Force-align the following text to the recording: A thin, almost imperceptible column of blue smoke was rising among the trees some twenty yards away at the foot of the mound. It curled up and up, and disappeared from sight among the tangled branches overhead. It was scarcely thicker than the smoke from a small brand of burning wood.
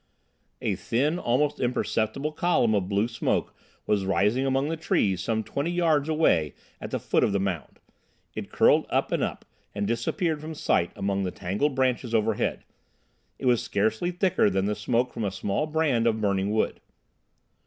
A 0.63 0.73
thin, 0.73 1.19
almost 1.19 1.59
imperceptible 1.59 2.31
column 2.31 2.73
of 2.73 2.89
blue 2.89 3.07
smoke 3.07 3.53
was 3.85 4.03
rising 4.03 4.47
among 4.47 4.69
the 4.69 4.75
trees 4.75 5.21
some 5.21 5.43
twenty 5.43 5.69
yards 5.69 6.09
away 6.09 6.55
at 6.79 6.89
the 6.89 6.97
foot 6.99 7.23
of 7.23 7.33
the 7.33 7.39
mound. 7.39 7.79
It 8.33 8.51
curled 8.51 8.87
up 8.89 9.11
and 9.11 9.21
up, 9.21 9.45
and 9.75 9.85
disappeared 9.85 10.41
from 10.41 10.55
sight 10.55 10.91
among 10.95 11.21
the 11.21 11.29
tangled 11.29 11.75
branches 11.75 12.15
overhead. 12.15 12.63
It 13.37 13.45
was 13.45 13.61
scarcely 13.61 14.09
thicker 14.09 14.49
than 14.49 14.65
the 14.65 14.73
smoke 14.73 15.13
from 15.13 15.23
a 15.23 15.29
small 15.29 15.67
brand 15.67 16.07
of 16.07 16.19
burning 16.19 16.49
wood. 16.49 16.81